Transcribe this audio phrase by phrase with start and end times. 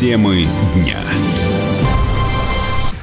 [0.00, 0.96] Темы дня.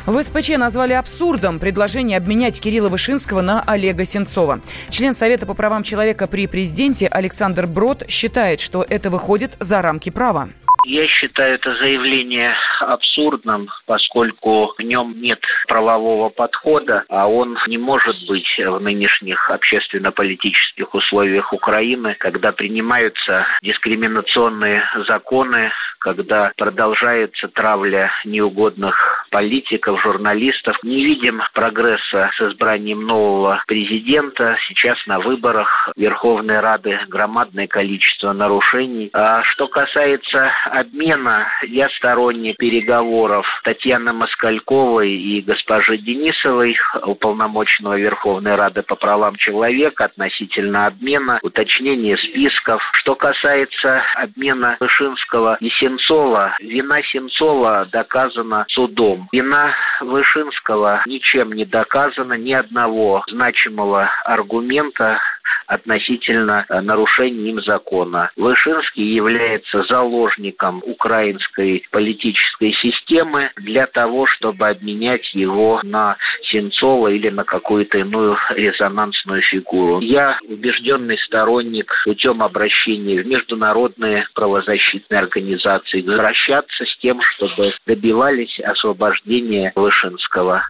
[0.07, 4.61] В СПЧ назвали абсурдом предложение обменять Кирилла Вышинского на Олега Сенцова.
[4.89, 10.09] Член Совета по правам человека при президенте Александр Брод считает, что это выходит за рамки
[10.09, 10.49] права.
[10.89, 18.15] Я считаю это заявление абсурдным, поскольку в нем нет правового подхода, а он не может
[18.25, 30.01] быть в нынешних общественно-политических условиях Украины, когда принимаются дискриминационные законы, когда продолжается травля неугодных политиков,
[30.01, 30.77] журналистов.
[30.83, 34.57] Не видим прогресса с избранием нового президента.
[34.67, 39.09] Сейчас на выборах Верховной Рады громадное количество нарушений.
[39.11, 48.83] А что касается обмена, я сторонник переговоров Татьяны Москальковой и госпожи Денисовой, уполномоченного Верховной Рады
[48.83, 52.81] по правам человека относительно обмена, уточнения списков.
[52.93, 59.27] Что касается обмена Вышинского и Сенцова, вина Сенцова доказана судом.
[59.31, 65.19] Вина Вышинского ничем не доказана, ни одного значимого аргумента
[65.67, 68.31] относительно э, нарушения им закона.
[68.35, 77.43] Вышинский является заложником украинской политической системы для того, чтобы обменять его на Сенцова или на
[77.43, 79.99] какую-то иную резонансную фигуру.
[79.99, 89.71] Я убежденный сторонник путем обращения в международные правозащитные организации возвращаться с тем, чтобы добивались освобождения
[89.75, 90.63] Вышинского.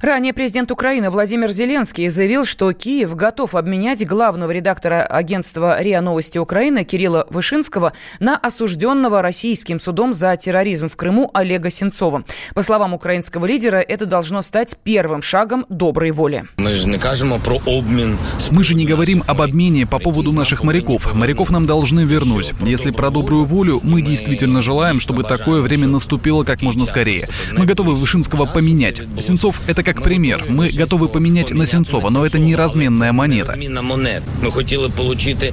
[0.00, 6.38] Ранее президент Украины Владимир Зеленский заявил, что Киев готов обменять главного редактора агентства РИА Новости
[6.38, 12.24] Украины Кирилла Вышинского на осужденного российским судом за терроризм в Крыму Олега Сенцова.
[12.54, 16.44] По словам украинского лидера, это должно стать первым шагом доброй воли.
[16.56, 18.18] Мы же не кажем про обмен.
[18.50, 21.14] Мы же не говорим об обмене по поводу наших моряков.
[21.14, 22.52] Моряков нам должны вернуть.
[22.60, 27.28] Если про добрую волю, мы действительно желаем, чтобы такое время наступило как можно скорее.
[27.52, 29.00] Мы готовы Вышинского поменять.
[29.20, 30.44] Сенцов– это как пример.
[30.48, 33.56] Мы готовы поменять на Сенцова, но это не разменная монета.
[33.56, 35.52] Мы хотели получить,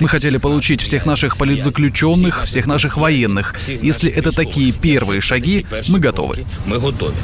[0.00, 3.54] Мы хотели получить всех наших политзаключенных, всех наших военных.
[3.68, 6.44] Если это такие первые шаги, мы готовы.
[6.66, 7.14] Мы готовы.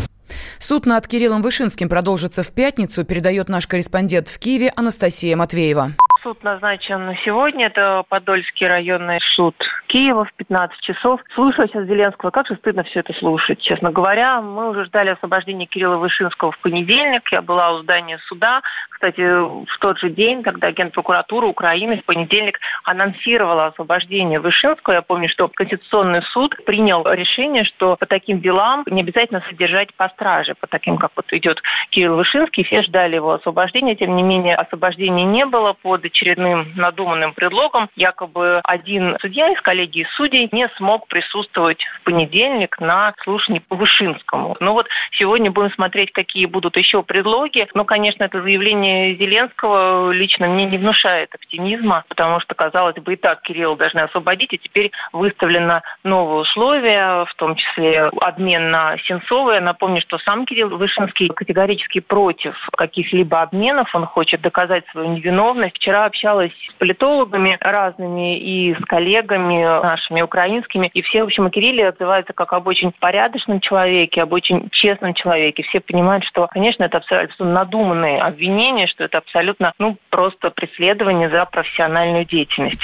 [0.59, 6.43] Суд над Кириллом Вышинским продолжится в пятницу, передает наш корреспондент в Киеве Анастасия Матвеева суд
[6.44, 7.66] назначен на сегодня.
[7.66, 9.56] Это Подольский районный суд
[9.88, 11.21] Киева в 15 часов.
[11.34, 12.31] Слушаю сейчас Зеленского.
[12.31, 14.41] Как же стыдно все это слушать, честно говоря.
[14.41, 17.31] Мы уже ждали освобождения Кирилла Вышинского в понедельник.
[17.32, 18.62] Я была у здания суда.
[18.91, 25.03] Кстати, в тот же день, когда агент прокуратуры Украины в понедельник анонсировала освобождение Вышинского, я
[25.03, 30.55] помню, что Конституционный суд принял решение, что по таким делам не обязательно содержать по страже,
[30.55, 32.65] по таким, как вот идет Кирилл Вышинский.
[32.65, 33.97] Все ждали его освобождения.
[33.97, 37.89] Тем не менее, освобождения не было под очередным надуманным предлогом.
[37.97, 44.56] Якобы один судья из коллегии судей не смог присутствовать в понедельник на слушании по Вышинскому.
[44.61, 47.67] Ну вот сегодня будем смотреть, какие будут еще предлоги.
[47.75, 53.17] Но, конечно, это заявление Зеленского лично мне не внушает оптимизма, потому что, казалось бы, и
[53.17, 59.53] так Кирилла должны освободить, и теперь выставлено новые условия, в том числе обмен на Сенцова.
[59.53, 65.77] Я напомню, что сам Кирилл Вышинский категорически против каких-либо обменов, он хочет доказать свою невиновность.
[65.77, 71.51] Вчера общалась с политологами разными и с коллегами нашими украинскими, и все, в общем, о
[71.51, 75.62] Кирилле отзываются как об очень порядочном человеке, об очень честном человеке.
[75.62, 81.45] Все понимают, что, конечно, это абсолютно надуманные обвинения, что это абсолютно, ну, просто преследование за
[81.47, 82.81] профессиональную деятельность.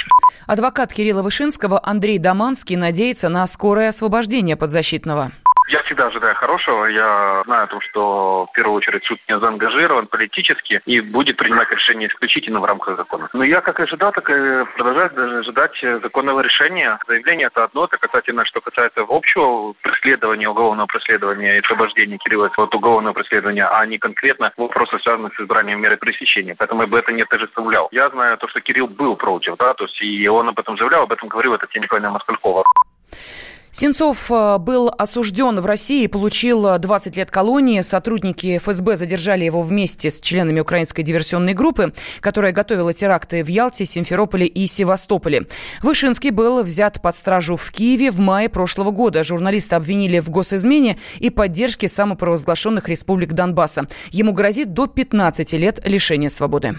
[0.47, 5.31] Адвокат Кирилла Вышинского Андрей Даманский надеется на скорое освобождение подзащитного.
[5.69, 6.85] Я всегда ожидаю хорошего.
[6.85, 11.69] Я знаю о том, что в первую очередь суд не заангажирован политически и будет принимать
[11.69, 13.29] решение исключительно в рамках закона.
[13.33, 16.97] Но я как ожидал, так и продолжаю даже ожидать законного решения.
[17.07, 22.73] Заявление это одно, это касательно, что касается общего преследования, уголовного преследования и освобождения Кирилла от
[22.73, 26.55] уголовного преследования, а не конкретно вопросы, связанные с избранием меры пресечения.
[26.57, 27.89] Поэтому я бы это не отождествлял.
[27.91, 31.03] Я знаю то, что Кирилл был против, да, то есть и он об этом заявлял,
[31.03, 32.63] об этом говорил, это Николаевна Москалькова.
[33.71, 37.81] Сенцов э, был осужден в России и получил 20 лет колонии.
[37.81, 43.85] Сотрудники ФСБ задержали его вместе с членами украинской диверсионной группы, которая готовила теракты в Ялте,
[43.85, 45.45] Симферополе и Севастополе.
[45.83, 49.23] Вышинский был взят под стражу в Киеве в мае прошлого года.
[49.23, 53.87] Журналиста обвинили в госизмене и поддержке самопровозглашенных республик Донбасса.
[54.09, 56.75] Ему грозит до 15 лет лишения свободы.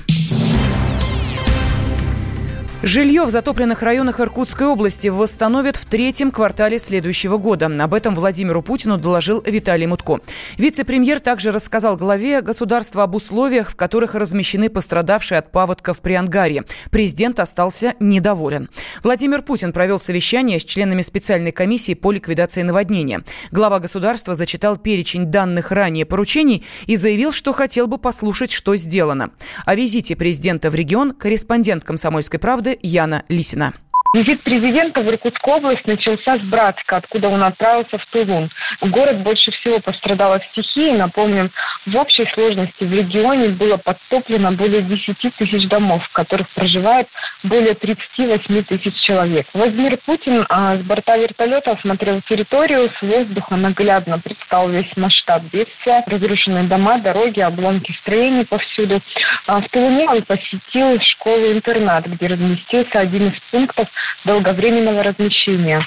[2.82, 7.66] Жилье в затопленных районах Иркутской области восстановят в третьем квартале следующего года.
[7.66, 10.20] Об этом Владимиру Путину доложил Виталий Мутко.
[10.56, 16.64] Вице-премьер также рассказал главе государства об условиях, в которых размещены пострадавшие от паводков при Ангаре.
[16.90, 18.70] Президент остался недоволен.
[19.02, 23.20] Владимир Путин провел совещание с членами специальной комиссии по ликвидации наводнения.
[23.50, 29.32] Глава государства зачитал перечень данных ранее поручений и заявил, что хотел бы послушать, что сделано.
[29.66, 33.72] О визите президента в регион корреспондент «Комсомольской правды» Яна Лисина.
[34.12, 38.50] Визит президента в Иркутскую область начался с Братска, откуда он отправился в Тулун.
[38.80, 40.96] Город больше всего пострадал от стихии.
[40.96, 41.52] Напомним,
[41.86, 47.08] в общей сложности в регионе было подтоплено более 10 тысяч домов, в которых проживает
[47.42, 49.46] более 38 тысяч человек.
[49.54, 56.04] Владимир Путин а, с борта вертолета осмотрел территорию, с воздуха наглядно представил весь масштаб бедствия,
[56.06, 59.00] разрушенные дома, дороги, обломки строений повсюду.
[59.46, 63.88] А в Тулуне он посетил школу-интернат, где разместился один из пунктов
[64.24, 65.86] долговременного размещения.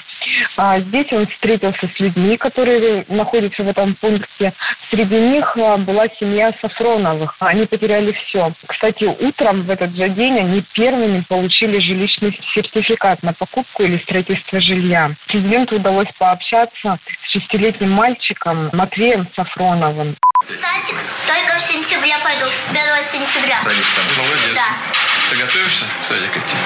[0.56, 4.52] А здесь он встретился с людьми, которые находятся в этом пункте.
[4.90, 7.34] Среди них а, была семья Сафроновых.
[7.40, 8.52] Они потеряли все.
[8.66, 14.60] Кстати, утром в этот же день они первыми получили жилищный сертификат на покупку или строительство
[14.60, 15.14] жилья.
[15.26, 20.16] Президенту удалось пообщаться с шестилетним мальчиком Матвеем Сафроновым.
[20.46, 23.56] Садик только в сентябре пойду, 1 сентября.
[23.58, 24.54] Садик там, молодец.
[24.54, 25.13] Да.
[25.30, 26.56] Ты готовишься в садик идти?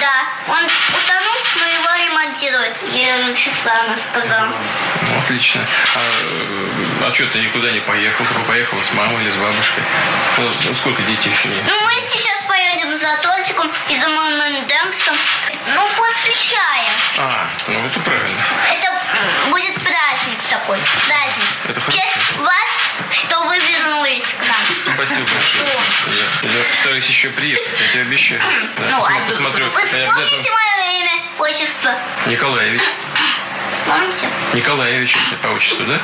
[0.00, 2.76] Да, он утонул, но его ремонтируют.
[2.92, 4.52] Я написала, она сказала.
[5.02, 5.60] Ну, отлично.
[5.94, 8.24] А, а что ты никуда не поехал?
[8.24, 9.84] Ты бы поехала с мамой или с бабушкой?
[10.38, 11.64] Ну, сколько детей еще нет?
[11.66, 14.08] Ну, мы сейчас поедем за тортиком и за
[14.66, 15.14] Дэмсом.
[15.74, 16.90] Ну, после чая.
[17.18, 18.42] А, ну это правильно.
[18.70, 19.00] Это
[19.50, 21.44] будет праздник такой, праздник.
[21.68, 21.98] Это хорошо.
[21.98, 24.94] честь вас, что вы вернулись к нам.
[24.94, 25.64] Спасибо большое.
[26.44, 28.40] Я, я постараюсь еще приехать, я тебе обещаю.
[28.78, 29.64] Да, Ну, а посмотрю.
[29.66, 31.94] Вы вспомните обязательно- мое имя, отчество?
[32.26, 32.82] Николаевич.
[33.72, 34.28] Вспомните?
[34.52, 35.98] Николаевич по отчеству, да?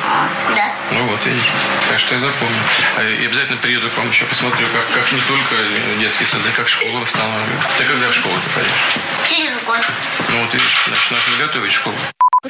[0.55, 0.71] Да.
[0.91, 1.43] Ну вот, видишь.
[1.89, 2.55] Так что я запомню.
[2.97, 5.55] А, И обязательно приеду к вам еще посмотрю, как, как не только
[5.99, 7.61] детские сады, как школу восстанавливают.
[7.77, 8.71] Ты когда в школу ты пойдешь?
[9.29, 9.81] Через год.
[10.29, 11.95] Ну вот видишь, значит, надо готовить школу.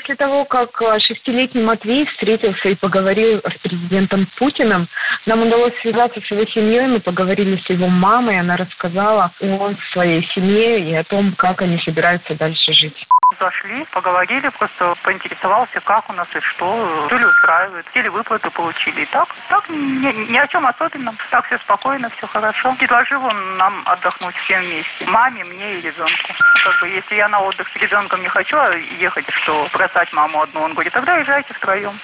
[0.08, 4.88] После того, как а, шестилетний Матвей встретился и поговорил с президентом Путиным,
[5.26, 10.26] нам удалось связаться с его семьей, мы поговорили с его мамой, она рассказала о своей
[10.34, 13.06] семье и о том, как они собираются дальше жить.
[13.38, 19.02] Зашли, поговорили, просто поинтересовался, как у нас и что, то ли устраивает, или выплаты получили.
[19.02, 22.74] И так, так ни, ни о чем особенном, так все спокойно, все хорошо.
[22.80, 26.34] Предложил он нам отдохнуть всем вместе, маме, мне и ребенку.
[26.64, 30.42] Как бы, если я на отдых с ребенком не хочу а ехать, что бросать маму
[30.42, 32.00] одну, он говорит, тогда езжайте втроем.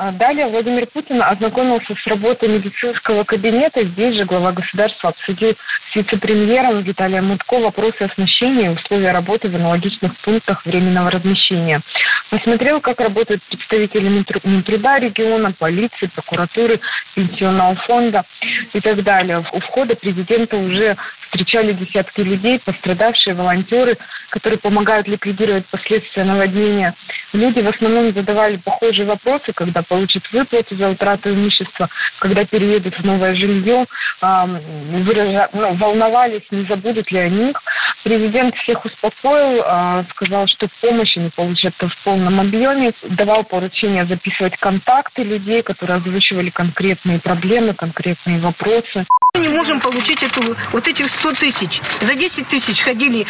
[0.00, 3.82] А Далее Владимир Путин ознакомился с работой медицинского кабинета.
[3.82, 5.56] Здесь же глава государства обсудил
[5.90, 11.82] с вице-премьером Виталием Мутко вопросы оснащения и условия работы в аналогичных пунктах временного размещения.
[12.30, 16.80] Посмотрел, как работают представители Минтру- Минтруда региона, полиции, прокуратуры,
[17.18, 18.24] пенсионного фонда
[18.72, 19.44] и так далее.
[19.52, 23.98] У входа президента уже встречали десятки людей, пострадавшие, волонтеры,
[24.30, 26.94] которые помогают ликвидировать последствия наводнения.
[27.32, 31.88] Люди в основном задавали похожие вопросы, когда получат выплаты за утрату имущества,
[32.20, 33.86] когда переедут в новое жилье,
[34.22, 37.60] выража- ну, волновались, не забудут ли о них.
[38.04, 44.56] Президент всех успокоил, а, сказал, что помощь они получат в полном объеме, давал поручение записывать
[44.58, 49.06] контакты людей, которые озвучивали конкретные проблемы, конкретные вопросы.
[49.34, 50.40] Мы не можем получить эту,
[50.72, 51.80] вот этих 100 тысяч.
[52.00, 53.26] За 10 тысяч ходили,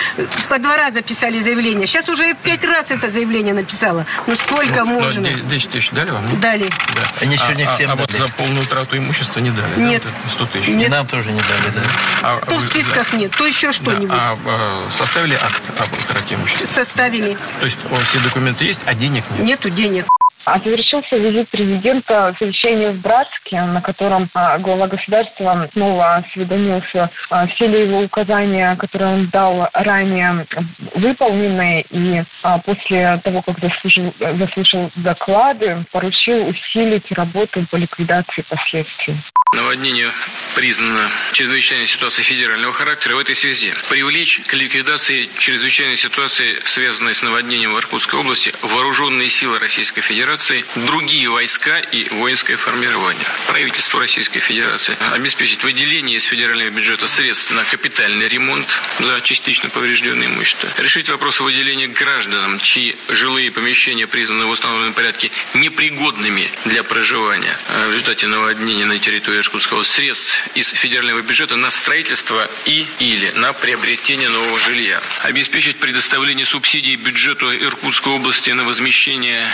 [0.48, 1.86] по два раза писали заявление.
[1.86, 4.06] Сейчас уже пять раз это заявление написала.
[4.26, 5.28] Ну сколько можно?
[5.28, 6.26] Ну, 10 тысяч дали вам?
[6.30, 6.40] нет?
[6.40, 6.64] Дали.
[6.94, 7.02] Да.
[7.20, 9.80] Они сегодня а, всем а, а вот за полную утрату имущества не дали?
[9.80, 10.02] Нет.
[10.04, 10.68] Да, вот это 100 тысяч?
[10.68, 10.90] Нет.
[10.90, 11.82] Нам тоже не дали, да.
[12.22, 14.10] А, То вы в списках нет, то еще Да, что-нибудь.
[14.10, 14.57] а, а,
[14.90, 15.88] составили акт об
[16.32, 16.66] имущества?
[16.66, 17.36] Составили.
[17.60, 19.40] То есть о, все документы есть, а денег нет?
[19.40, 20.06] Нету денег.
[20.50, 27.46] А завершился визит президента совещание в Братске, на котором а, глава государства снова осведомился, а,
[27.48, 30.46] все ли его указания, которые он дал ранее,
[30.94, 39.20] выполнены, и а, после того, как заслушал, заслушал доклады, поручил усилить работу по ликвидации последствий.
[39.54, 40.08] Наводнение
[40.54, 43.16] признано чрезвычайной ситуацией федерального характера.
[43.16, 49.28] В этой связи привлечь к ликвидации чрезвычайной ситуации, связанной с наводнением в Иркутской области, вооруженные
[49.28, 53.26] силы Российской Федерации Федерации другие войска и воинское формирование.
[53.48, 58.66] Правительство Российской Федерации обеспечить выделение из федерального бюджета средств на капитальный ремонт
[59.00, 60.68] за частично поврежденное имущество.
[60.78, 67.56] Решить вопрос выделения гражданам, чьи жилые помещения признаны в установленном порядке непригодными для проживания
[67.88, 73.52] в результате наводнения на территории Иркутского средств из федерального бюджета на строительство и или на
[73.52, 75.02] приобретение нового жилья.
[75.22, 79.50] Обеспечить предоставление субсидий бюджету Иркутской области на возмещение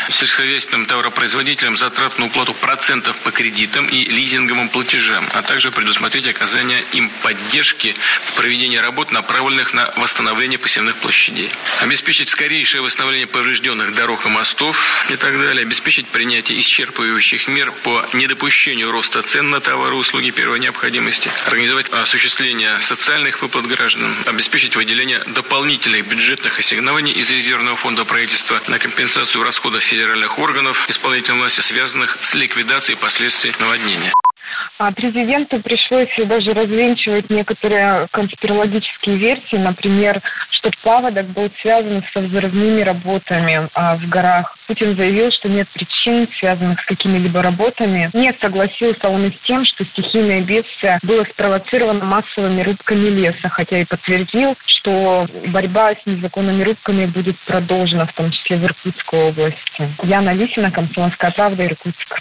[0.74, 1.76] сельскохозяйственным товаропроизводителям
[2.18, 8.34] на уплату процентов по кредитам и лизинговым платежам, а также предусмотреть оказание им поддержки в
[8.34, 11.50] проведении работ, направленных на восстановление посевных площадей.
[11.80, 14.76] Обеспечить скорейшее восстановление поврежденных дорог и мостов
[15.10, 15.62] и так далее.
[15.62, 21.30] Обеспечить принятие исчерпывающих мер по недопущению роста цен на товары и услуги первой необходимости.
[21.46, 24.14] Организовать осуществление социальных выплат гражданам.
[24.26, 31.40] Обеспечить выделение дополнительных бюджетных ассигнований из резервного фонда правительства на компенсацию расходов федеральных органов исполнительной
[31.40, 34.12] власти, связанных с ликвидацией последствий наводнения.
[34.78, 40.20] А президенту пришлось даже развенчивать некоторые конспирологические версии, например,
[40.64, 44.56] что паводок был связан со взрывными работами а, в горах.
[44.66, 48.10] Путин заявил, что нет причин, связанных с какими-либо работами.
[48.14, 53.80] Нет, согласился он и с тем, что стихийное бедствие было спровоцировано массовыми рубками леса, хотя
[53.80, 59.94] и подтвердил, что борьба с незаконными рубками будет продолжена, в том числе в Иркутской области.
[60.02, 62.20] Яна Лисина, Комсомольская правда, Иркутск.